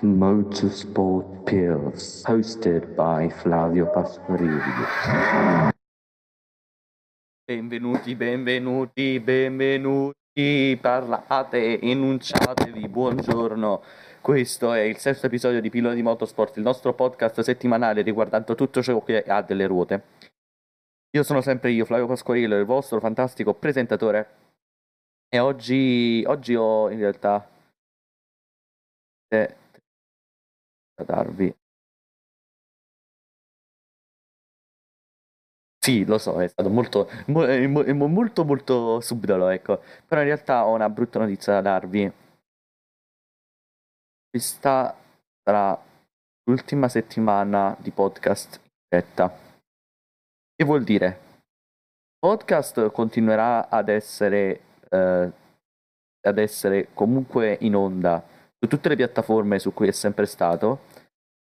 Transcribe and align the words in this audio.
Motorsport 0.00 1.44
Pills, 1.44 2.22
hosted 2.26 2.84
by 2.94 3.30
Flavio 3.30 3.86
Pasquarillo. 3.86 5.72
Benvenuti, 7.42 8.14
benvenuti, 8.14 9.18
benvenuti, 9.20 10.78
parlate, 10.78 11.80
enunciatevi, 11.80 12.86
buongiorno. 12.88 13.82
Questo 14.20 14.74
è 14.74 14.80
il 14.80 14.98
sesto 14.98 15.26
episodio 15.26 15.62
di 15.62 15.70
Pillole 15.70 15.94
di 15.94 16.02
Motorsport, 16.02 16.58
il 16.58 16.62
nostro 16.62 16.92
podcast 16.92 17.40
settimanale 17.40 18.02
riguardante 18.02 18.54
tutto 18.54 18.82
ciò 18.82 19.02
che 19.02 19.22
ha 19.22 19.40
delle 19.40 19.66
ruote. 19.66 20.02
Io 21.16 21.22
sono 21.22 21.40
sempre 21.40 21.70
io, 21.70 21.86
Flavio 21.86 22.06
Pasquarillo, 22.06 22.58
il 22.58 22.66
vostro 22.66 23.00
fantastico 23.00 23.54
presentatore. 23.54 24.28
E 25.30 25.38
oggi, 25.38 26.22
oggi 26.26 26.54
ho 26.54 26.90
in 26.90 26.98
realtà 26.98 27.48
eh, 29.28 29.56
darvi. 31.04 31.54
Sì, 35.78 36.04
lo 36.04 36.18
so, 36.18 36.40
è 36.42 36.48
stato 36.48 36.68
molto, 36.68 37.08
mo- 37.28 37.46
eh, 37.46 37.66
mo- 37.68 37.84
mo- 37.94 38.08
molto, 38.08 38.44
molto 38.44 39.00
subdolo, 39.00 39.48
ecco. 39.48 39.80
Però 40.06 40.20
in 40.20 40.26
realtà 40.26 40.66
ho 40.66 40.74
una 40.74 40.88
brutta 40.90 41.20
notizia 41.20 41.52
da 41.54 41.60
darvi. 41.60 42.12
Questa 44.28 44.94
sarà 45.42 45.80
l'ultima 46.44 46.88
settimana 46.88 47.76
di 47.78 47.90
podcast 47.90 48.56
in 48.56 48.70
diretta. 48.88 49.32
Che 50.54 50.64
vuol 50.64 50.82
dire? 50.84 51.20
Podcast 52.18 52.90
continuerà 52.90 53.68
ad 53.68 53.88
essere, 53.88 54.60
eh, 54.90 55.32
ad 56.22 56.38
essere 56.38 56.88
comunque 56.94 57.56
in 57.60 57.76
onda 57.76 58.22
su 58.58 58.68
tutte 58.68 58.88
le 58.88 58.96
piattaforme 58.96 59.58
su 59.58 59.72
cui 59.72 59.88
è 59.88 59.92
sempre 59.92 60.26
stato, 60.26 60.80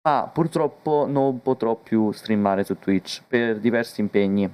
ma 0.03 0.31
purtroppo 0.33 1.07
non 1.07 1.43
potrò 1.43 1.77
più 1.77 2.13
streamare 2.13 2.65
su 2.65 2.79
Twitch 2.79 3.23
per 3.27 3.59
diversi 3.59 4.01
impegni. 4.01 4.51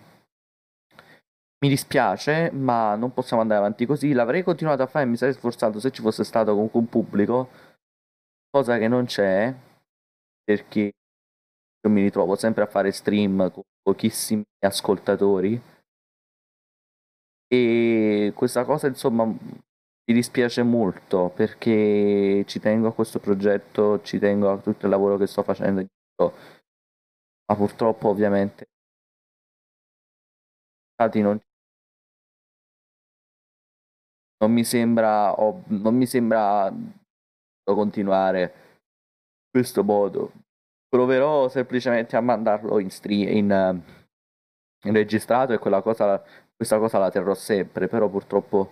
Mi 1.58 1.68
dispiace, 1.68 2.50
ma 2.52 2.94
non 2.96 3.12
possiamo 3.12 3.42
andare 3.42 3.60
avanti 3.60 3.86
così. 3.86 4.12
L'avrei 4.12 4.42
continuato 4.42 4.82
a 4.82 4.86
fare 4.86 5.06
mi 5.06 5.16
sarei 5.16 5.34
sforzato 5.34 5.80
se 5.80 5.90
ci 5.90 6.02
fosse 6.02 6.22
stato 6.24 6.52
comunque 6.52 6.78
un 6.80 6.88
pubblico, 6.88 7.48
cosa 8.50 8.78
che 8.78 8.88
non 8.88 9.06
c'è, 9.06 9.54
perché 10.44 10.80
io 10.80 11.90
mi 11.90 12.02
ritrovo 12.02 12.36
sempre 12.36 12.64
a 12.64 12.66
fare 12.66 12.92
stream 12.92 13.50
con 13.50 13.62
pochissimi 13.82 14.44
ascoltatori. 14.60 15.60
E 17.48 18.32
questa 18.34 18.64
cosa, 18.64 18.88
insomma, 18.88 19.24
mi 20.08 20.14
dispiace 20.14 20.62
molto 20.62 21.30
perché 21.30 22.44
ci 22.46 22.60
tengo 22.60 22.88
a 22.88 22.94
questo 22.94 23.18
progetto, 23.18 24.00
ci 24.02 24.18
tengo 24.18 24.50
a 24.52 24.58
tutto 24.58 24.86
il 24.86 24.90
lavoro 24.90 25.16
che 25.16 25.26
sto 25.26 25.42
facendo, 25.42 25.84
ma 26.18 27.56
purtroppo 27.56 28.08
ovviamente 28.08 28.68
non, 31.14 31.40
non 34.38 34.52
mi 34.52 34.64
sembra 34.64 35.34
non 35.34 35.94
mi 35.94 36.06
sembra 36.06 36.72
continuare 37.64 38.42
in 38.42 39.50
questo 39.50 39.82
modo. 39.82 40.32
Proverò 40.88 41.48
semplicemente 41.48 42.16
a 42.16 42.20
mandarlo 42.20 42.78
in 42.78 42.90
stream 42.90 43.28
in, 43.28 43.82
in 44.84 44.92
registrato 44.92 45.52
e 45.52 45.58
quella 45.58 45.82
cosa, 45.82 46.22
questa 46.54 46.78
cosa 46.78 46.98
la 46.98 47.10
terrò 47.10 47.34
sempre, 47.34 47.88
però 47.88 48.08
purtroppo 48.08 48.70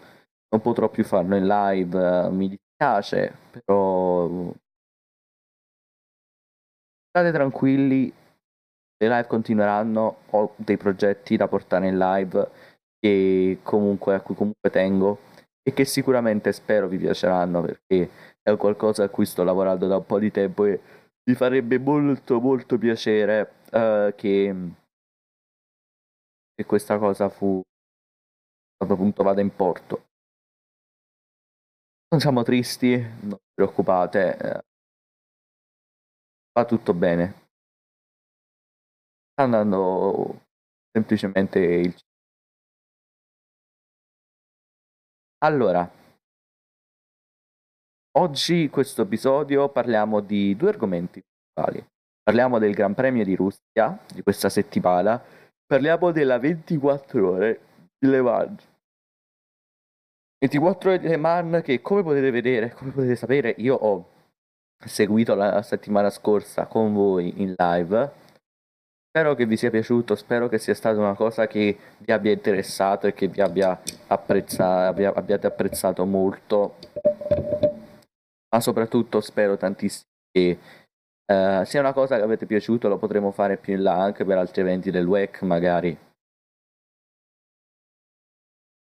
non 0.49 0.61
potrò 0.61 0.89
più 0.89 1.05
farlo 1.05 1.37
in 1.37 1.47
live, 1.47 2.31
mi 2.31 2.49
dispiace, 2.49 3.37
però 3.51 4.53
state 7.09 7.33
tranquilli, 7.33 8.13
le 8.97 9.09
live 9.09 9.27
continueranno, 9.27 10.17
ho 10.31 10.55
dei 10.57 10.77
progetti 10.77 11.37
da 11.37 11.49
portare 11.49 11.89
in 11.89 11.99
live 11.99 12.51
che 12.99 13.59
comunque, 13.63 14.15
a 14.15 14.21
cui 14.21 14.35
comunque 14.35 14.71
tengo 14.71 15.19
e 15.63 15.73
che 15.73 15.85
sicuramente 15.85 16.53
spero 16.53 16.89
vi 16.89 16.99
piaceranno 16.99 17.61
perché 17.63 18.11
è 18.43 18.57
qualcosa 18.57 19.05
a 19.05 19.09
cui 19.09 19.27
sto 19.27 19.45
lavorando 19.45 19.87
da 19.87 19.97
un 19.97 20.07
po' 20.07 20.19
di 20.19 20.31
tempo 20.31 20.65
e 20.65 20.81
mi 21.29 21.35
farebbe 21.35 21.79
molto 21.79 22.41
molto 22.41 22.79
piacere 22.79 23.53
uh, 23.73 24.15
che, 24.15 24.55
che 26.55 26.65
questa 26.67 26.99
cosa 26.99 27.29
fu 27.29 27.63
appunto 28.79 29.23
vada 29.23 29.41
in 29.41 29.55
porto. 29.55 30.04
Non 32.15 32.23
siamo 32.23 32.45
tristi, 32.45 32.97
non 32.97 33.31
vi 33.31 33.53
preoccupate, 33.53 34.37
eh, 34.39 34.65
va 36.53 36.65
tutto 36.65 36.95
bene. 36.95 37.49
Sta 39.33 39.43
andando 39.43 40.43
semplicemente 40.93 41.59
il 41.59 41.93
Allora, 45.39 45.91
oggi 48.13 48.69
questo 48.71 49.03
episodio 49.03 49.69
parliamo 49.69 50.21
di 50.21 50.55
due 50.55 50.69
argomenti 50.69 51.21
principali. 51.21 51.85
Parliamo 52.23 52.61
del 52.61 52.75
Gran 52.75 52.95
Premio 52.95 53.25
di 53.25 53.35
Russia 53.35 53.99
di 54.15 54.23
questa 54.23 54.49
settimana, 54.49 55.21
parliamo 55.67 56.13
della 56.13 56.39
24 56.39 57.29
ore 57.29 57.61
di 57.99 58.09
Le 58.09 58.21
24 60.45 60.91
ore 60.91 60.99
di 60.99 61.09
Le 61.09 61.17
Mans 61.17 61.63
che 61.63 61.81
come 61.81 62.03
potete 62.03 62.31
vedere, 62.31 62.75
come 62.75 62.91
potete 62.91 63.17
sapere, 63.17 63.55
io 63.59 63.75
ho 63.77 64.11
seguito 64.85 65.35
la 65.35 65.63
settimana 65.63 66.11
scorsa 66.11 66.67
con 66.67 66.93
voi 66.93 67.41
in 67.41 67.55
live. 67.57 68.13
Spero 69.09 69.35
che 69.35 69.47
vi 69.47 69.57
sia 69.57 69.71
piaciuto, 69.71 70.15
spero 70.15 70.49
che 70.49 70.59
sia 70.59 70.75
stata 70.75 70.99
una 70.99 71.15
cosa 71.15 71.47
che 71.47 71.79
vi 71.99 72.13
abbia 72.13 72.33
interessato 72.33 73.07
e 73.07 73.15
che 73.15 73.29
vi 73.29 73.41
abbia 73.41 73.81
apprezzato, 74.09 74.91
abbia, 74.91 75.15
abbiate 75.15 75.47
apprezzato 75.47 76.05
molto. 76.05 76.77
Ma 78.51 78.61
soprattutto 78.61 79.23
spero 79.23 79.57
tantissimo 79.57 80.11
che 80.31 80.59
uh, 81.25 81.65
sia 81.65 81.81
una 81.81 81.95
cosa 81.95 82.17
che 82.17 82.23
avete 82.23 82.45
piaciuto, 82.45 82.89
lo 82.89 82.99
potremo 82.99 83.31
fare 83.31 83.57
più 83.57 83.75
in 83.75 83.83
là 83.83 83.95
anche 83.95 84.27
per 84.27 84.37
altri 84.37 84.61
eventi 84.61 84.91
del 84.91 85.07
WEC 85.07 85.41
magari. 85.43 86.04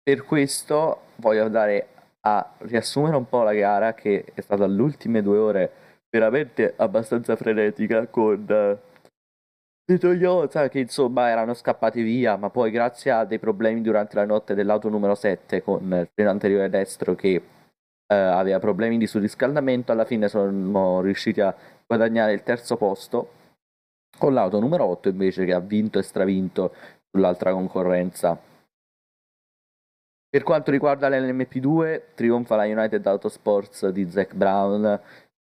Per 0.08 0.24
questo 0.24 1.00
voglio 1.16 1.44
andare 1.44 1.88
a 2.22 2.54
riassumere 2.60 3.14
un 3.14 3.28
po' 3.28 3.42
la 3.42 3.52
gara 3.52 3.92
che 3.92 4.24
è 4.32 4.40
stata 4.40 4.66
le 4.66 4.80
ultime 4.80 5.20
due 5.20 5.36
ore 5.36 5.72
veramente 6.08 6.72
abbastanza 6.78 7.36
frenetica 7.36 8.06
con 8.06 8.46
uh, 8.48 9.92
i 9.92 9.98
Toyota 9.98 10.70
che 10.70 10.78
insomma 10.78 11.28
erano 11.28 11.52
scappati 11.52 12.00
via 12.00 12.36
ma 12.36 12.48
poi 12.48 12.70
grazie 12.70 13.10
a 13.10 13.26
dei 13.26 13.38
problemi 13.38 13.82
durante 13.82 14.16
la 14.16 14.24
notte 14.24 14.54
dell'auto 14.54 14.88
numero 14.88 15.14
7 15.14 15.62
con 15.62 15.82
il 15.82 16.08
freno 16.14 16.30
anteriore 16.30 16.70
destro 16.70 17.14
che 17.14 17.36
uh, 17.36 17.44
aveva 18.06 18.58
problemi 18.60 18.96
di 18.96 19.06
surriscaldamento 19.06 19.92
alla 19.92 20.06
fine 20.06 20.28
sono 20.28 21.02
riusciti 21.02 21.42
a 21.42 21.54
guadagnare 21.86 22.32
il 22.32 22.42
terzo 22.42 22.78
posto 22.78 23.32
con 24.16 24.32
l'auto 24.32 24.58
numero 24.58 24.86
8 24.86 25.10
invece 25.10 25.44
che 25.44 25.52
ha 25.52 25.60
vinto 25.60 25.98
e 25.98 26.02
stravinto 26.02 26.72
sull'altra 27.10 27.52
concorrenza 27.52 28.47
per 30.30 30.42
quanto 30.42 30.70
riguarda 30.70 31.08
l'LMP2, 31.08 32.14
trionfa 32.14 32.56
la 32.56 32.64
United 32.64 33.06
Autosports 33.06 33.88
di 33.88 34.10
Zac 34.10 34.34
Brown 34.34 35.00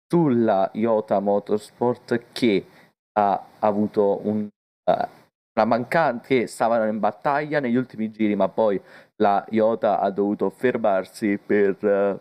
sulla 0.08 0.68
Iota 0.74 1.20
Motorsport 1.20 2.24
che 2.32 2.66
ha 3.12 3.46
avuto 3.60 4.20
un, 4.26 4.40
uh, 4.42 5.08
una 5.54 5.64
mancanza 5.64 6.26
che 6.26 6.46
stavano 6.46 6.86
in 6.86 6.98
battaglia 6.98 7.60
negli 7.60 7.76
ultimi 7.76 8.10
giri, 8.10 8.34
ma 8.34 8.48
poi 8.48 8.80
la 9.16 9.44
Iota 9.50 10.00
ha 10.00 10.10
dovuto 10.10 10.50
fermarsi 10.50 11.38
per, 11.38 11.76
uh, 11.84 12.18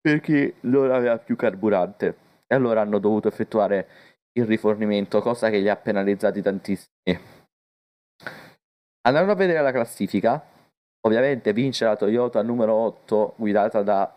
perché 0.00 0.54
non 0.60 0.90
aveva 0.90 1.16
più 1.18 1.36
carburante 1.36 2.16
e 2.46 2.54
allora 2.54 2.80
hanno 2.80 2.98
dovuto 2.98 3.28
effettuare 3.28 3.86
il 4.32 4.46
rifornimento, 4.46 5.20
cosa 5.20 5.48
che 5.48 5.58
li 5.58 5.68
ha 5.68 5.76
penalizzati 5.76 6.42
tantissimi. 6.42 7.18
Andando 9.02 9.32
a 9.32 9.34
vedere 9.34 9.60
la 9.62 9.72
classifica, 9.72 10.51
Ovviamente 11.04 11.52
vince 11.52 11.84
la 11.84 11.96
Toyota 11.96 12.42
numero 12.42 12.74
8 12.74 13.34
guidata 13.36 13.82
da, 13.82 14.12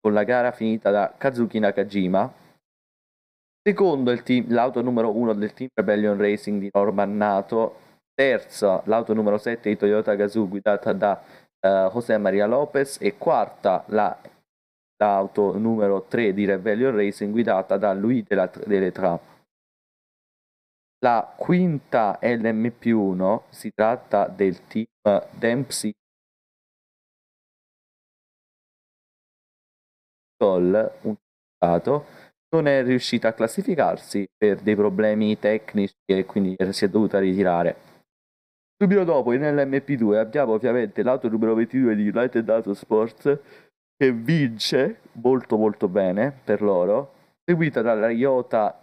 con 0.00 0.12
la 0.12 0.22
gara 0.22 0.52
finita 0.52 0.90
da 0.90 1.12
Kazuki 1.16 1.58
Nakajima. 1.58 2.32
Secondo 3.66 4.22
team, 4.22 4.52
l'auto 4.52 4.80
numero 4.80 5.10
1 5.10 5.32
del 5.32 5.52
team 5.54 5.70
Rebellion 5.74 6.16
Racing 6.16 6.60
di 6.60 6.68
Norman 6.72 7.16
Nato. 7.16 7.80
Terza 8.14 8.80
l'auto 8.84 9.12
numero 9.12 9.38
7 9.38 9.68
di 9.68 9.76
Toyota 9.76 10.14
Gazoo 10.14 10.46
guidata 10.46 10.92
da 10.92 11.20
uh, 11.60 11.90
José 11.90 12.16
Maria 12.18 12.46
Lopez. 12.46 12.98
E 13.00 13.16
quarta 13.18 13.82
la, 13.88 14.16
l'auto 14.98 15.58
numero 15.58 16.02
3 16.02 16.32
di 16.32 16.44
Rebellion 16.44 16.94
Racing 16.94 17.32
guidata 17.32 17.76
da 17.76 17.92
Louis 17.92 18.22
Deletrat. 18.22 19.20
La 21.04 21.34
quinta 21.36 22.20
LMP1 22.22 23.40
si 23.48 23.72
tratta 23.74 24.28
del 24.28 24.64
team 24.68 24.86
Dempsey 25.32 25.92
Col, 30.36 30.92
un 31.02 31.14
stato, 31.56 32.06
non 32.54 32.66
è 32.66 32.82
riuscita 32.82 33.28
a 33.28 33.32
classificarsi 33.32 34.26
per 34.36 34.60
dei 34.60 34.76
problemi 34.76 35.38
tecnici 35.38 35.94
e 36.04 36.24
quindi 36.24 36.56
si 36.70 36.84
è 36.84 36.88
dovuta 36.88 37.18
ritirare. 37.18 37.76
Subito 38.76 39.04
dopo 39.04 39.30
nell'MP2 39.30 40.16
abbiamo 40.16 40.52
ovviamente 40.52 41.02
l'auto 41.02 41.28
numero 41.28 41.54
22 41.54 41.94
di 41.94 42.08
United 42.08 42.48
Autosports 42.48 43.38
che 43.96 44.12
vince 44.12 45.00
molto 45.12 45.56
molto 45.56 45.88
bene 45.88 46.36
per 46.44 46.60
loro, 46.60 47.12
seguita 47.44 47.82
dalla 47.82 48.10
Iota 48.10 48.80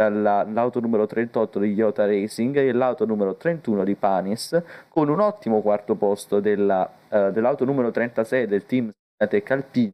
dall'auto 0.00 0.80
numero 0.80 1.04
38 1.04 1.58
di 1.58 1.74
Iota 1.74 2.06
Racing 2.06 2.56
e 2.56 2.72
l'auto 2.72 3.04
numero 3.04 3.36
31 3.36 3.84
di 3.84 3.94
Panis 3.94 4.62
con 4.88 5.10
un 5.10 5.20
ottimo 5.20 5.60
quarto 5.60 5.94
posto 5.94 6.40
della, 6.40 6.90
uh, 7.08 7.30
dell'auto 7.30 7.66
numero 7.66 7.90
36 7.90 8.46
del 8.46 8.64
team 8.64 8.90
Tech 9.28 9.50
Alpine 9.50 9.92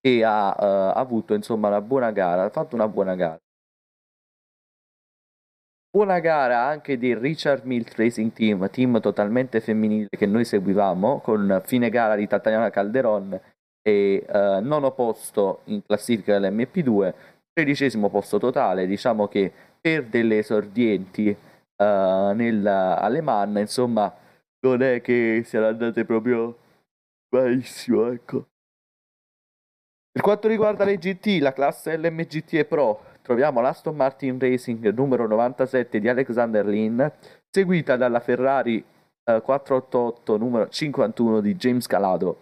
e 0.00 0.22
ha 0.24 0.48
uh, 0.58 0.98
avuto 0.98 1.34
insomma 1.34 1.68
una 1.68 1.80
buona 1.80 2.10
gara, 2.10 2.44
ha 2.44 2.50
fatto 2.50 2.74
una 2.74 2.88
buona 2.88 3.14
gara. 3.14 3.38
Buona 5.92 6.20
gara 6.20 6.66
anche 6.66 6.96
di 6.96 7.14
Richard 7.16 7.64
Milt 7.64 7.94
Racing 7.96 8.32
Team, 8.32 8.70
team 8.70 9.00
totalmente 9.00 9.60
femminile 9.60 10.08
che 10.10 10.26
noi 10.26 10.44
seguivamo, 10.44 11.20
con 11.20 11.60
fine 11.64 11.90
gara 11.90 12.14
di 12.14 12.28
Tatiana 12.28 12.70
Calderon 12.70 13.38
e 13.82 14.24
uh, 14.28 14.60
nono 14.62 14.92
posto 14.92 15.62
in 15.64 15.84
classifica 15.84 16.38
dell'MP2, 16.38 17.14
tredicesimo 17.52 18.08
posto 18.08 18.38
totale. 18.38 18.86
Diciamo 18.86 19.26
che 19.26 19.52
per 19.80 20.04
delle 20.06 20.38
esordienti 20.38 21.28
uh, 21.30 22.32
nel 22.34 22.64
Alemanna, 22.66 23.58
insomma, 23.58 24.14
non 24.60 24.82
è 24.82 25.00
che 25.00 25.42
siano 25.44 25.66
andate 25.66 26.04
proprio 26.04 26.56
malissimo, 27.30 28.06
ecco. 28.12 28.49
Per 30.12 30.22
quanto 30.22 30.48
riguarda 30.48 30.84
le 30.84 30.98
GT, 30.98 31.38
la 31.40 31.52
classe 31.52 31.96
LMGT 31.96 32.64
Pro, 32.64 33.00
troviamo 33.22 33.60
l'Aston 33.60 33.94
Martin 33.94 34.40
Racing 34.40 34.92
numero 34.92 35.28
97 35.28 36.00
di 36.00 36.08
Alexander 36.08 36.66
Lynn, 36.66 37.00
seguita 37.48 37.96
dalla 37.96 38.18
Ferrari 38.18 38.78
eh, 38.78 39.40
488 39.40 40.36
numero 40.36 40.68
51 40.68 41.40
di 41.40 41.54
James 41.54 41.86
Calado. 41.86 42.40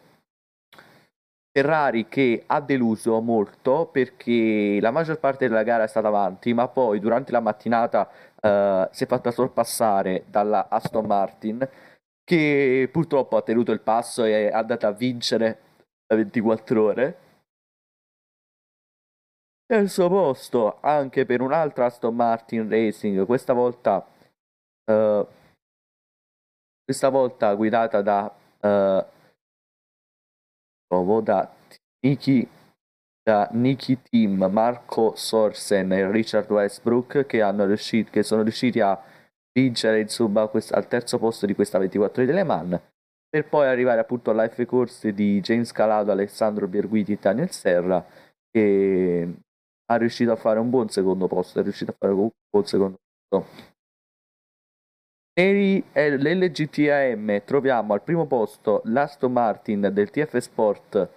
Ferrari 1.52 2.08
che 2.08 2.44
ha 2.46 2.60
deluso 2.62 3.20
molto 3.20 3.86
perché 3.92 4.78
la 4.80 4.90
maggior 4.90 5.18
parte 5.18 5.46
della 5.46 5.62
gara 5.62 5.84
è 5.84 5.88
stata 5.88 6.08
avanti, 6.08 6.54
ma 6.54 6.68
poi 6.68 7.00
durante 7.00 7.32
la 7.32 7.40
mattinata 7.40 8.08
eh, 8.40 8.88
si 8.92 9.04
è 9.04 9.06
fatta 9.06 9.30
sorpassare 9.30 10.24
dalla 10.26 10.68
Aston 10.70 11.04
Martin 11.04 11.68
che 12.24 12.88
purtroppo 12.90 13.36
ha 13.36 13.42
tenuto 13.42 13.72
il 13.72 13.80
passo 13.80 14.24
e 14.24 14.48
è 14.48 14.52
andata 14.52 14.88
a 14.88 14.92
vincere 14.92 15.58
a 16.06 16.14
24 16.14 16.82
ore 16.82 17.16
Terzo 19.70 20.08
posto 20.08 20.78
anche 20.80 21.26
per 21.26 21.42
un'altra 21.42 21.84
Aston 21.84 22.14
Martin 22.14 22.70
Racing, 22.70 23.26
questa 23.26 23.52
volta, 23.52 24.02
uh, 24.90 25.26
questa 26.82 27.10
volta 27.10 27.54
guidata 27.54 28.00
da, 28.00 28.34
uh, 28.60 29.04
da 31.20 31.54
Niki 32.00 32.48
da 33.22 33.46
Niki 33.52 34.00
Team, 34.00 34.48
Marco 34.50 35.14
Sorsen 35.14 35.92
e 35.92 36.10
Richard 36.10 36.50
Westbrook 36.50 37.26
che, 37.26 37.44
riuscito, 37.44 38.10
che 38.10 38.22
sono 38.22 38.40
riusciti 38.40 38.80
a 38.80 38.98
vincere 39.52 40.00
insomma 40.00 40.46
quest- 40.46 40.72
al 40.72 40.88
terzo 40.88 41.18
posto 41.18 41.44
di 41.44 41.54
questa 41.54 41.76
24 41.76 42.24
di 42.24 42.32
Le 42.32 42.42
Mans 42.42 42.80
per 43.28 43.46
poi 43.46 43.66
arrivare 43.66 44.00
appunto 44.00 44.30
alla 44.30 44.48
F 44.48 44.64
Course 44.64 45.12
di 45.12 45.42
James 45.42 45.72
Calado, 45.72 46.10
Alessandro 46.10 46.66
Birguiti 46.66 47.12
e 47.12 47.18
Daniel 47.20 47.50
Serra 47.50 48.02
che 48.50 49.28
ha 49.90 49.96
riuscito 49.96 50.32
a 50.32 50.36
fare 50.36 50.58
un 50.58 50.70
buon 50.70 50.88
secondo 50.88 51.26
posto, 51.26 51.60
è 51.60 51.62
riuscito 51.62 51.92
a 51.92 51.94
fare 51.98 52.12
un 52.12 52.30
buon 52.50 52.66
secondo 52.66 52.98
posto. 53.28 53.76
Nell'LGTAM 55.38 57.44
troviamo 57.44 57.94
al 57.94 58.02
primo 58.02 58.26
posto 58.26 58.82
l'Aston 58.84 59.32
Martin 59.32 59.90
del 59.92 60.10
TF 60.10 60.36
Sport 60.36 61.08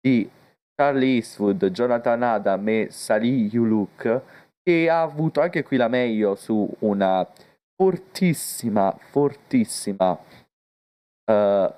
di 0.00 0.28
Charlie 0.74 1.16
Eastwood, 1.16 1.66
Jonathan 1.66 2.22
Adam 2.22 2.68
e 2.68 2.88
Salih 2.90 3.52
Yuluk 3.52 4.22
che 4.62 4.88
ha 4.88 5.02
avuto 5.02 5.40
anche 5.40 5.62
qui 5.62 5.76
la 5.76 5.88
meglio 5.88 6.34
su 6.34 6.68
una 6.80 7.26
fortissima, 7.74 8.96
fortissima 9.10 10.12
uh, 10.12 11.72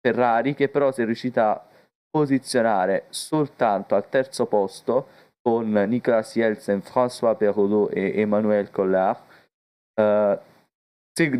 Ferrari 0.00 0.54
che 0.54 0.68
però 0.68 0.92
si 0.92 1.02
è 1.02 1.04
riuscita 1.04 1.67
posizionare 2.10 3.06
soltanto 3.10 3.94
al 3.94 4.08
terzo 4.08 4.46
posto 4.46 5.08
con 5.40 5.70
Nicolas 5.70 6.34
Jelsen, 6.34 6.80
François 6.80 7.36
Perraudot 7.36 7.94
e 7.94 8.20
Emmanuel 8.20 8.70
Collard. 8.70 9.20
Uh, 9.94 10.38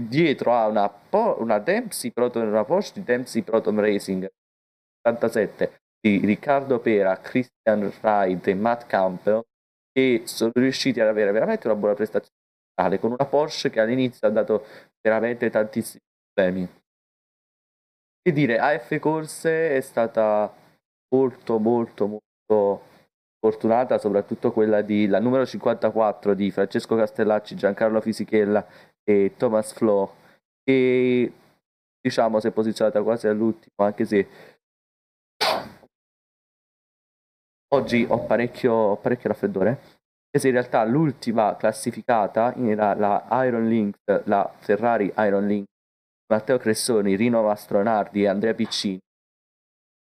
dietro 0.09 0.55
ha 0.55 0.67
una, 0.67 0.93
una 1.39 1.59
Dempsey 1.59 2.11
Proton, 2.11 2.49
una 2.49 2.65
Porsche 2.65 2.95
di 2.95 3.05
Dempsey 3.05 3.43
Proton 3.43 3.81
Racing 3.81 4.29
87 5.07 5.81
di 6.01 6.19
Riccardo 6.25 6.81
Pera, 6.81 7.17
Christian 7.19 7.93
Wright 8.01 8.47
e 8.47 8.55
Matt 8.55 8.87
Campbell 8.87 9.43
che 9.93 10.23
sono 10.27 10.53
riusciti 10.55 11.01
ad 11.01 11.09
avere 11.09 11.33
veramente 11.33 11.67
una 11.67 11.77
buona 11.77 11.95
prestazione 11.95 12.37
con 13.01 13.11
una 13.11 13.27
Porsche 13.27 13.71
che 13.71 13.81
all'inizio 13.81 14.29
ha 14.29 14.31
dato 14.31 14.65
veramente 15.01 15.51
tantissimi 15.51 16.03
problemi. 16.33 16.69
Che 18.23 18.33
dire, 18.33 18.59
AF 18.59 18.99
Corse 19.01 19.77
è 19.77 19.81
stata 19.81 20.53
molto 21.11 21.59
molto 21.59 22.07
molto 22.07 22.83
fortunata, 23.41 23.99
soprattutto 23.99 24.53
quella 24.53 24.83
di 24.83 25.07
la 25.07 25.21
numero 25.21 25.47
54 25.47 26.35
di 26.35 26.51
Francesco 26.51 26.97
Castellacci, 26.97 27.55
Giancarlo 27.57 28.01
Fisichella 28.01 28.67
e 29.05 29.35
Thomas 29.37 29.73
Flo, 29.73 30.15
che 30.63 31.33
diciamo 32.01 32.41
si 32.41 32.49
è 32.49 32.51
posizionata 32.51 33.03
quasi 33.03 33.27
all'ultimo, 33.29 33.75
anche 33.77 34.05
se 34.05 34.29
oggi 37.75 38.07
ho 38.09 38.19
parecchio, 38.25 38.97
parecchio 38.97 39.29
raffreddore. 39.29 39.69
Anche 39.69 40.41
se 40.41 40.49
in 40.49 40.55
realtà 40.55 40.85
l'ultima 40.85 41.57
classificata 41.57 42.55
era 42.55 42.95
la 42.95 43.27
Iron 43.47 43.67
Link, 43.67 43.97
la 44.25 44.51
Ferrari 44.59 45.13
Iron 45.17 45.47
Link, 45.47 45.67
Matteo 46.31 46.59
Cressoni, 46.59 47.15
Rino 47.17 47.43
Mastronardi 47.43 48.23
e 48.23 48.29
Andrea 48.29 48.53
Piccini. 48.53 48.99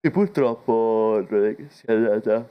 E 0.05 0.11
purtroppo 0.11 1.25
non 1.29 1.45
è 1.45 1.55
che 1.55 1.69
sia 1.69 1.93
andata 1.93 2.45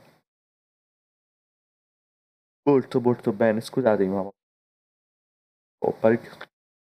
Molto 2.64 3.00
molto 3.00 3.32
bene, 3.32 3.60
scusatemi 3.60 4.14
ma 4.14 4.20
ho 5.84 5.92
parecchio 5.98 6.30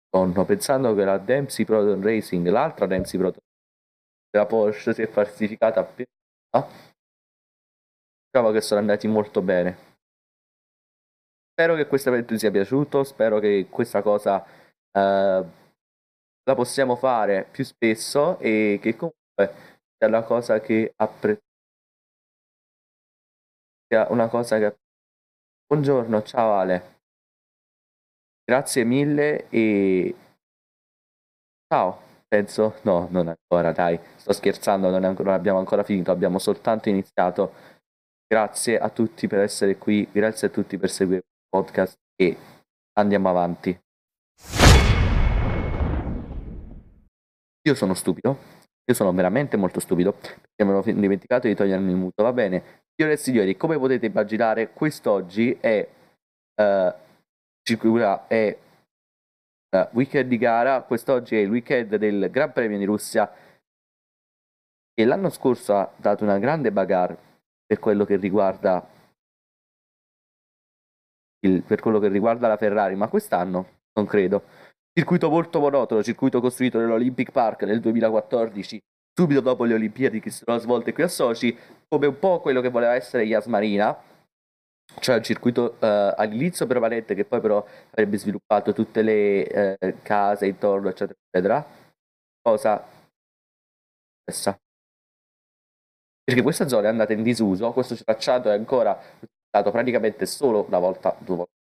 sonno 0.10 0.44
pensando 0.46 0.96
che 0.96 1.04
la 1.04 1.20
Dempsey 1.20 1.64
Proton 1.64 2.02
Racing, 2.02 2.48
l'altra 2.48 2.88
Dempsey 2.88 3.20
Proton 3.20 3.42
della 4.32 4.48
Porsche 4.48 4.94
si 4.96 5.04
è 5.04 5.08
falsificata 5.08 5.82
appena 5.82 6.08
diciamo 8.26 8.52
che 8.52 8.62
sono 8.62 8.80
andati 8.80 9.08
molto 9.08 9.42
bene. 9.42 9.88
Spero 11.52 11.76
che 11.76 11.86
questo 11.86 12.10
evento 12.10 12.34
ti 12.34 12.40
sia 12.40 12.52
piaciuto 12.52 13.04
spero 13.04 13.40
che 13.40 13.68
questa 13.70 14.02
cosa 14.02 14.44
eh, 14.44 15.46
la 16.44 16.56
possiamo 16.56 16.96
fare 16.96 17.48
più 17.50 17.64
spesso 17.64 18.40
e 18.40 18.80
che 18.82 18.96
comunque 18.96 19.79
sia 20.00 20.10
la 20.10 20.24
cosa 20.24 20.62
che 20.62 20.94
apprezzo 20.96 21.44
sia 23.88 24.08
una 24.10 24.30
cosa 24.30 24.58
che 24.58 24.78
Buongiorno, 25.72 26.24
ciao 26.24 26.54
Ale. 26.54 27.02
Grazie 28.44 28.84
mille 28.84 29.48
e 29.50 30.16
ciao. 31.68 32.02
Penso, 32.28 32.80
no, 32.84 33.08
non 33.12 33.28
ancora, 33.28 33.72
dai, 33.72 34.00
sto 34.16 34.34
scherzando, 34.34 34.90
non, 34.90 35.04
ancora, 35.04 35.30
non 35.30 35.38
abbiamo 35.38 35.60
ancora 35.60 35.84
finito, 35.84 36.10
abbiamo 36.10 36.40
soltanto 36.40 36.90
iniziato. 36.90 37.54
Grazie 38.26 38.80
a 38.80 38.90
tutti 38.90 39.28
per 39.28 39.42
essere 39.42 39.78
qui, 39.78 40.10
grazie 40.12 40.48
a 40.48 40.50
tutti 40.50 40.78
per 40.80 40.90
seguire 40.90 41.18
il 41.18 41.48
podcast 41.48 41.96
e 42.16 42.36
andiamo 42.94 43.30
avanti. 43.30 43.80
Io 47.62 47.76
sono 47.76 47.94
stupido, 47.94 48.38
io 48.90 48.96
sono 48.96 49.14
veramente 49.14 49.56
molto 49.56 49.80
stupido, 49.80 50.14
perché 50.14 50.64
mi 50.64 50.72
ero 50.72 50.82
dimenticato 50.82 51.48
di 51.48 51.54
togliermi 51.54 51.92
il 51.92 51.96
muto, 51.96 52.24
va 52.24 52.34
bene, 52.34 52.88
Signore 52.96 53.16
e 53.16 53.18
signori, 53.18 53.56
come 53.56 53.78
potete 53.78 54.08
immaginare, 54.08 54.74
quest'oggi 54.74 55.56
è, 55.62 55.88
uh, 56.56 56.94
è 58.28 58.58
uh, 59.70 59.88
weekend 59.92 60.28
di 60.28 60.38
gara, 60.38 60.82
quest'oggi 60.82 61.36
è 61.36 61.40
il 61.40 61.50
weekend 61.50 61.96
del 61.96 62.30
Gran 62.32 62.52
Premio 62.52 62.78
di 62.78 62.86
Russia 62.86 63.32
e 64.94 65.06
l'anno 65.06 65.30
scorso 65.30 65.76
ha 65.76 65.90
dato 65.96 66.24
una 66.24 66.40
grande 66.40 66.72
bagarre 66.72 67.18
per 67.66 67.80
quello 67.80 68.04
che 68.04 68.18
riguarda 68.18 68.86
il, 71.46 71.62
per 71.62 71.80
quello 71.80 72.00
che 72.00 72.10
riguarda 72.10 72.48
la 72.48 72.58
Ferrari, 72.58 72.96
ma 72.96 73.08
quest'anno 73.08 73.82
non 73.94 74.06
credo. 74.08 74.44
Circuito 74.92 75.30
molto 75.30 75.60
monotono, 75.60 76.04
circuito 76.04 76.42
costruito 76.42 76.80
nell'Olympic 76.80 77.32
Park 77.32 77.64
nel 77.64 77.80
2014 77.80 78.80
subito 79.20 79.42
dopo 79.42 79.66
le 79.66 79.74
Olimpiadi 79.74 80.22
che 80.22 80.30
si 80.30 80.44
sono 80.46 80.58
svolte 80.60 80.94
qui 80.94 81.04
a 81.04 81.10
Sochi, 81.10 81.58
come 81.90 82.08
un 82.08 82.18
po' 82.20 82.40
quello 82.40 82.62
che 82.62 82.70
voleva 82.70 82.96
essere 82.96 83.24
Yas 83.24 83.48
Marina, 83.48 83.98
cioè 85.00 85.18
un 85.18 85.24
circuito 85.24 85.76
uh, 85.80 86.14
all'inizio 86.16 86.66
permanente 86.66 87.16
che 87.16 87.26
poi 87.26 87.42
però 87.42 87.66
avrebbe 87.90 88.18
sviluppato 88.18 88.72
tutte 88.72 89.02
le 89.02 89.78
uh, 89.82 89.96
case 90.02 90.48
intorno, 90.48 90.88
eccetera, 90.88 91.18
eccetera. 91.30 91.66
Cosa 92.42 92.82
stessa. 94.24 94.58
Perché 96.24 96.42
questa 96.42 96.68
zona 96.70 96.88
è 96.88 96.92
andata 96.92 97.12
in 97.12 97.24
disuso, 97.24 97.74
questo 97.74 97.96
tracciato 97.96 98.50
è 98.50 98.54
ancora 98.54 98.92
utilizzato 98.92 99.72
praticamente 99.72 100.26
solo 100.26 100.64
una 100.66 100.80
volta, 100.80 101.14
due 101.20 101.36
volte, 101.36 101.54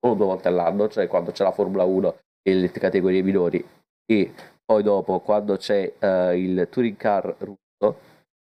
solo 0.00 0.14
due 0.14 0.26
volte 0.26 0.48
all'anno, 0.48 0.88
cioè 0.88 1.06
quando 1.06 1.30
c'è 1.30 1.44
la 1.44 1.52
Formula 1.52 1.84
1 1.84 2.08
e 2.08 2.23
le 2.52 2.70
categorie 2.70 3.22
minori. 3.22 3.64
E 4.06 4.32
poi 4.64 4.82
dopo 4.82 5.20
quando 5.20 5.56
c'è 5.56 5.92
uh, 5.98 6.34
il 6.34 6.68
touring 6.70 6.96
car 6.96 7.34
russo 7.38 7.98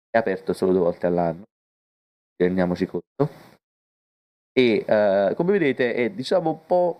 è 0.09 0.17
aperto 0.17 0.53
solo 0.53 0.71
due 0.71 0.81
volte 0.81 1.07
all'anno. 1.07 1.43
Rendiamoci 2.35 2.85
conto. 2.85 3.49
E 4.53 4.85
uh, 4.87 5.35
come 5.35 5.51
vedete 5.51 5.93
è 5.93 6.09
diciamo 6.09 6.49
un 6.49 6.65
po' 6.65 6.99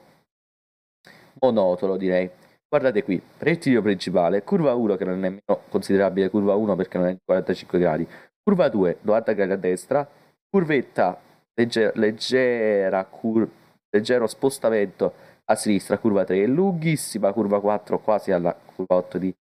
monotono 1.40 1.98
direi. 1.98 2.30
Guardate 2.68 3.04
qui 3.04 3.22
rettilineo 3.40 3.82
principale 3.82 4.44
curva 4.44 4.74
1 4.76 4.96
che 4.96 5.04
non 5.04 5.16
è 5.16 5.18
nemmeno 5.18 5.64
considerabile 5.70 6.30
curva 6.30 6.56
1 6.56 6.76
perché 6.76 6.98
non 6.98 7.08
è 7.08 7.18
45 7.24 7.80
gradi. 7.80 8.08
Curva 8.42 8.70
2 8.70 9.00
90 9.02 9.34
gradi 9.34 9.52
a 9.52 9.58
destra. 9.58 10.08
Curvetta 10.50 11.20
leggera, 11.54 11.92
leggera 11.96 13.06
cur, 13.06 13.48
leggero 13.90 14.28
spostamento 14.28 15.14
a 15.52 15.56
sinistra 15.56 15.98
curva 15.98 16.24
3 16.24 16.46
lunghissima 16.48 17.34
curva 17.34 17.60
4 17.60 18.00
quasi 18.00 18.32
alla 18.32 18.54
curva 18.54 18.96
8 18.96 19.18
di 19.18 19.36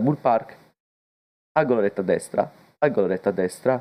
Bull 0.00 0.16
Park. 0.16 0.56
Angolo 1.56 1.80
retto 1.80 2.00
a 2.00 2.04
destra 2.04 2.50
angolo 2.78 3.06
retto 3.06 3.28
a 3.28 3.32
destra 3.32 3.80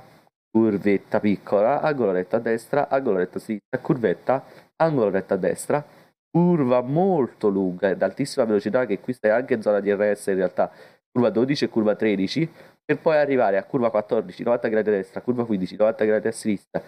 curvetta 0.51 1.19
piccola 1.19 1.81
angolo 1.81 2.11
retto 2.11 2.35
a 2.35 2.39
destra 2.39 2.87
angolo 2.87 3.17
retto 3.17 3.39
a 3.39 3.41
sinistra 3.41 3.79
curvetta 3.79 4.43
angolo 4.75 5.09
retto 5.09 5.33
a 5.33 5.37
destra. 5.37 5.83
Curva 6.29 6.81
molto 6.81 7.49
lunga 7.49 7.89
ad 7.89 8.01
altissima 8.01 8.45
velocità 8.45 8.85
che 8.85 8.99
qui 8.99 9.13
stai 9.13 9.31
anche 9.31 9.55
in 9.55 9.61
zona 9.61 9.79
di 9.79 9.91
RS 9.91 10.27
in 10.27 10.35
realtà. 10.35 10.71
Curva 11.11 11.31
12 11.31 11.65
e 11.65 11.69
curva 11.69 11.95
13 11.95 12.51
per 12.85 12.99
poi 12.99 13.17
arrivare 13.17 13.57
a 13.57 13.63
curva 13.63 13.89
14 13.89 14.43
90 14.43 14.67
gradi 14.67 14.89
a 14.89 14.91
destra 14.91 15.21
curva 15.21 15.45
15 15.45 15.75
90 15.75 16.05
gradi 16.05 16.27
a 16.27 16.31
sinistra. 16.31 16.81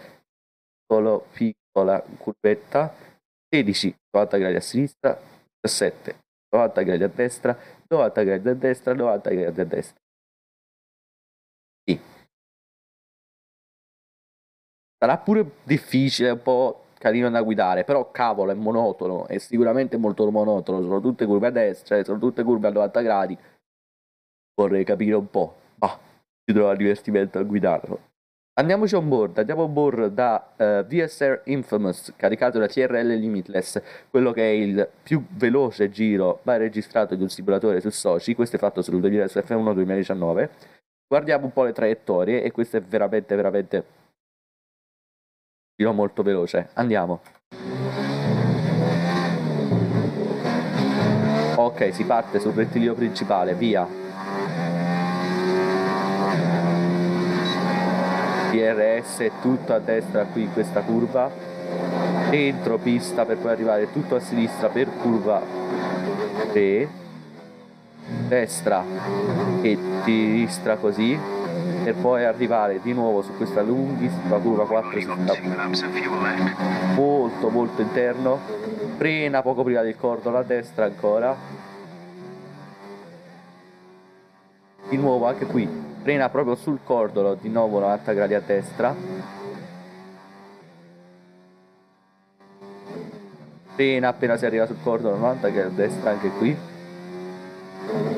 Solo 0.88 1.26
piccola 1.32 2.04
curvetta 2.18 2.94
16 3.56 3.96
90 4.12 4.38
gradi 4.38 4.56
a 4.56 4.62
sinistra 4.62 5.18
17 5.62 6.20
90 6.50 6.82
gradi 6.82 7.04
a 7.04 7.08
destra 7.08 7.58
90 7.88 8.24
gradi 8.24 8.50
a 8.50 8.54
destra 8.54 8.94
90 8.94 9.30
gradi 9.30 9.62
a 9.62 9.66
destra. 9.66 10.00
Sì. 11.88 12.00
sarà 14.98 15.18
pure 15.20 15.52
difficile 15.64 16.32
un 16.32 16.42
po' 16.42 16.86
carino 16.98 17.30
da 17.30 17.42
guidare 17.42 17.84
però 17.86 18.12
cavolo 18.12 18.52
è 18.52 18.56
monotono 18.56 19.28
è 19.28 19.38
sicuramente 19.38 19.98
molto 19.98 20.30
monotono 20.30 20.82
sono 20.82 21.00
tutte 21.00 21.26
curve 21.26 21.48
a 21.48 21.52
destra 21.52 22.04
sono 22.04 22.20
tutte 22.20 22.44
curve 22.44 22.68
a 22.68 22.72
90 22.72 23.02
gradi. 23.02 23.38
Vorrei 24.56 24.84
capire 24.84 25.16
un 25.16 25.30
po' 25.30 25.56
ma 25.80 25.98
si 26.44 26.54
trova 26.54 26.76
divertimento 26.76 27.40
a 27.40 27.44
guidarlo 27.44 28.15
Andiamoci 28.58 28.96
on 28.96 29.10
board, 29.10 29.38
andiamo 29.38 29.64
on 29.64 29.74
board 29.74 30.14
da 30.14 30.54
uh, 30.56 30.64
eh, 30.64 30.86
VSR 30.88 31.42
Infamous 31.46 32.14
caricato 32.16 32.58
da 32.58 32.68
TRL 32.68 33.06
Limitless, 33.06 33.82
quello 34.10 34.32
che 34.32 34.44
è 34.44 34.54
il 34.54 34.90
più 35.04 35.26
veloce 35.32 35.90
giro 35.90 36.40
mai 36.44 36.58
registrato 36.58 37.16
di 37.16 37.24
un 37.24 37.28
simulatore 37.28 37.82
su 37.82 37.90
Sochi, 37.90 38.34
questo 38.34 38.56
è 38.56 38.60
fatto 38.60 38.82
sul 38.82 39.02
F1 39.02 39.74
2019. 39.74 40.50
Guardiamo 41.06 41.44
un 41.48 41.52
po' 41.52 41.66
le 41.66 41.74
traiettorie 41.74 42.44
e 42.44 42.52
questo 42.52 42.78
è 42.78 42.82
veramente 42.82 43.36
veramente 43.36 43.86
giro 45.76 45.92
molto 45.92 46.24
veloce. 46.24 46.70
Andiamo. 46.76 47.20
Ok, 51.58 51.94
si 51.94 52.06
parte 52.06 52.40
sul 52.40 52.54
rettilineo 52.54 52.94
principale, 52.94 53.54
via. 53.54 54.05
DRS 58.56 59.30
tutto 59.42 59.74
a 59.74 59.80
destra 59.80 60.24
qui 60.26 60.48
questa 60.48 60.82
curva. 60.82 61.30
Dentro 62.30 62.78
pista 62.78 63.26
per 63.26 63.38
poi 63.38 63.52
arrivare 63.52 63.92
tutto 63.92 64.16
a 64.16 64.20
sinistra 64.20 64.70
per 64.70 64.90
curva 65.02 65.42
3 66.52 67.04
destra 68.28 68.84
e 69.62 69.78
sinistra 70.04 70.78
così 70.78 71.18
per 71.84 71.96
poi 71.96 72.24
arrivare 72.24 72.80
di 72.82 72.94
nuovo 72.94 73.22
su 73.22 73.36
questa 73.36 73.62
lunghissima 73.62 74.38
curva 74.38 74.66
4 74.66 75.00
molto 76.96 77.50
molto 77.50 77.82
interno. 77.82 78.40
Frena 78.98 79.42
poco 79.42 79.64
prima 79.64 79.82
del 79.82 79.98
cordolo 79.98 80.38
a 80.38 80.44
destra 80.44 80.86
ancora. 80.86 81.36
Di 84.88 84.98
nuovo 84.98 85.26
anche 85.26 85.46
qui 85.46 85.85
frena 86.06 86.30
proprio 86.30 86.54
sul 86.54 86.82
cordolo, 86.84 87.34
di 87.34 87.50
nuovo 87.50 87.80
90 87.80 88.14
gradi 88.14 88.36
a 88.36 88.40
destra. 88.40 88.96
Frena 93.74 94.10
appena 94.10 94.38
si 94.38 94.46
arriva 94.46 94.68
sul 94.68 94.78
cordolo, 94.84 95.18
90 95.18 95.48
gradi 95.50 95.68
a 95.68 95.76
destra 95.76 96.12
anche 96.12 96.30
qui. 96.30 96.56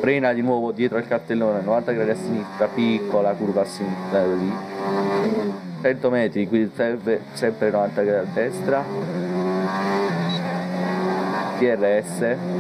Frena 0.02 0.34
di 0.34 0.42
nuovo 0.42 0.74
dietro 0.74 0.98
al 0.98 1.08
cartellone, 1.08 1.62
90 1.62 1.92
gradi 1.94 2.10
a 2.10 2.16
sinistra, 2.16 2.68
piccola 2.68 3.32
curva 3.36 3.62
a 3.62 3.66
sinistra 3.66 4.26
lì. 4.26 4.54
100 5.82 6.10
metri, 6.10 6.46
qui 6.46 6.70
serve 6.76 7.22
sempre 7.32 7.70
90 7.72 8.02
gradi 8.02 8.28
a 8.28 8.34
destra. 8.34 8.84
DRS 11.58 12.57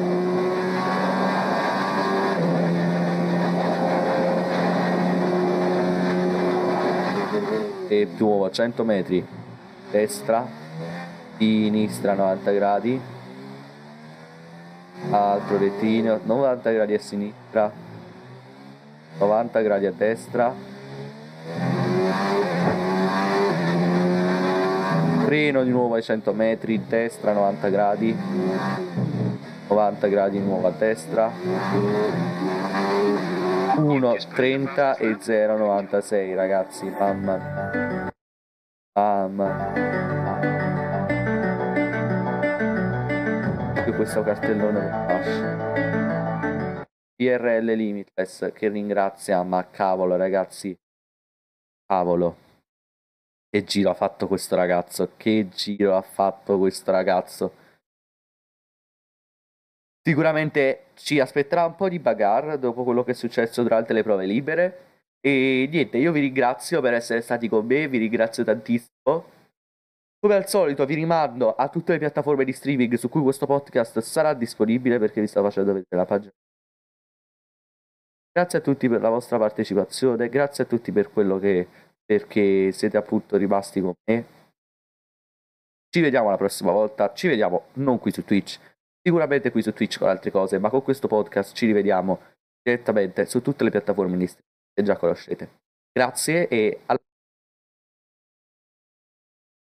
e 7.87 8.07
più 8.13 8.27
a 8.41 8.51
100 8.51 8.83
metri 8.83 9.25
destra 9.89 10.65
sinistra 11.37 12.13
90 12.13 12.51
gradi. 12.51 13.01
Altro 15.11 15.57
rettilineo 15.57 16.19
90 16.23 16.71
gradi 16.71 16.93
a 16.93 16.99
sinistra 16.99 17.71
90 19.19 19.61
gradi 19.61 19.85
a 19.85 19.91
destra. 19.91 20.53
Freno 25.25 25.63
di 25.63 25.69
nuovo 25.71 25.95
ai 25.95 26.01
100 26.01 26.33
metri 26.33 26.81
destra 26.87 27.33
90 27.33 27.69
gradi. 27.69 28.17
90 29.67 30.07
gradi 30.07 30.39
di 30.39 30.45
nuovo 30.45 30.67
a 30.67 30.71
destra 30.71 31.29
1.30 33.77 34.97
e 34.97 35.11
0.96 35.13 36.35
ragazzi, 36.35 36.89
mamma 36.89 37.37
mia. 37.37 38.11
Mamma 38.93 39.71
mia. 39.73 39.97
questo 43.97 44.21
cartellone 44.21 44.79
per 44.79 44.91
fascia. 45.07 46.85
IRL 47.15 47.73
Limitless 47.73 48.51
che 48.53 48.67
ringrazia, 48.69 49.41
ma 49.41 49.67
cavolo 49.69 50.15
ragazzi, 50.15 50.77
cavolo. 51.85 52.37
Che 53.49 53.63
giro 53.63 53.89
ha 53.89 53.95
fatto 53.95 54.27
questo 54.27 54.55
ragazzo, 54.55 55.13
che 55.17 55.49
giro 55.49 55.95
ha 55.95 56.01
fatto 56.03 56.59
questo 56.59 56.91
ragazzo. 56.91 57.65
Sicuramente 60.07 60.85
ci 60.93 61.19
aspetterà 61.19 61.65
un 61.65 61.75
po' 61.75 61.89
di 61.89 61.99
bagarre 61.99 62.57
dopo 62.57 62.85
quello 62.85 63.03
che 63.03 63.11
è 63.11 63.13
successo 63.13 63.61
durante 63.61 63.91
le 63.91 64.03
prove 64.03 64.25
libere. 64.25 65.09
E 65.19 65.67
niente, 65.69 65.97
io 65.97 66.13
vi 66.13 66.21
ringrazio 66.21 66.79
per 66.79 66.93
essere 66.93 67.19
stati 67.19 67.49
con 67.49 67.65
me, 67.65 67.89
vi 67.89 67.97
ringrazio 67.97 68.45
tantissimo. 68.45 69.25
Come 70.17 70.35
al 70.35 70.47
solito 70.47 70.85
vi 70.85 70.93
rimando 70.93 71.53
a 71.53 71.67
tutte 71.67 71.91
le 71.91 71.97
piattaforme 71.97 72.45
di 72.45 72.53
streaming 72.53 72.93
su 72.93 73.09
cui 73.09 73.21
questo 73.21 73.45
podcast 73.45 73.99
sarà 73.99 74.33
disponibile 74.33 74.97
perché 74.97 75.19
vi 75.19 75.27
sto 75.27 75.43
facendo 75.43 75.73
vedere 75.73 75.97
la 75.97 76.05
pagina. 76.05 76.31
Grazie 78.31 78.59
a 78.59 78.61
tutti 78.61 78.87
per 78.87 79.01
la 79.01 79.09
vostra 79.09 79.37
partecipazione, 79.37 80.29
grazie 80.29 80.63
a 80.63 80.67
tutti 80.67 80.93
per 80.93 81.11
quello 81.11 81.37
che 81.37 81.67
perché 82.05 82.71
siete 82.71 82.95
appunto 82.95 83.35
rimasti 83.35 83.81
con 83.81 83.93
me. 84.05 84.25
Ci 85.89 85.99
vediamo 85.99 86.29
la 86.29 86.37
prossima 86.37 86.71
volta, 86.71 87.11
ci 87.11 87.27
vediamo 87.27 87.65
non 87.73 87.99
qui 87.99 88.13
su 88.13 88.23
Twitch, 88.23 88.57
sicuramente 89.07 89.51
qui 89.51 89.61
su 89.61 89.71
Twitch 89.71 89.99
con 89.99 90.09
altre 90.09 90.31
cose, 90.31 90.59
ma 90.59 90.69
con 90.69 90.83
questo 90.83 91.07
podcast 91.07 91.55
ci 91.55 91.65
rivediamo 91.65 92.19
direttamente 92.61 93.25
su 93.25 93.41
tutte 93.41 93.63
le 93.63 93.69
piattaforme 93.69 94.17
che 94.17 94.83
già 94.83 94.97
conoscete. 94.97 95.61
Grazie 95.93 96.49
e 96.49 96.81
alla 96.87 96.99